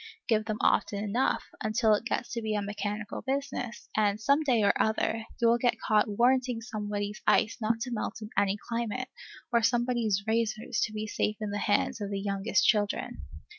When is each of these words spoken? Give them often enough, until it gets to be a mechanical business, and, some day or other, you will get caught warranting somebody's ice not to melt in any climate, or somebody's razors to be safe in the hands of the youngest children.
Give 0.27 0.45
them 0.45 0.57
often 0.61 1.03
enough, 1.03 1.43
until 1.63 1.93
it 1.93 2.05
gets 2.05 2.31
to 2.33 2.41
be 2.41 2.55
a 2.55 2.61
mechanical 2.63 3.21
business, 3.21 3.87
and, 3.95 4.19
some 4.19 4.41
day 4.41 4.63
or 4.63 4.73
other, 4.81 5.27
you 5.39 5.47
will 5.47 5.59
get 5.59 5.79
caught 5.79 6.07
warranting 6.07 6.59
somebody's 6.59 7.21
ice 7.27 7.57
not 7.61 7.81
to 7.81 7.91
melt 7.91 8.19
in 8.19 8.31
any 8.35 8.57
climate, 8.67 9.09
or 9.53 9.61
somebody's 9.61 10.23
razors 10.25 10.81
to 10.85 10.91
be 10.91 11.05
safe 11.05 11.35
in 11.39 11.51
the 11.51 11.59
hands 11.59 12.01
of 12.01 12.09
the 12.09 12.19
youngest 12.19 12.65
children. 12.65 13.25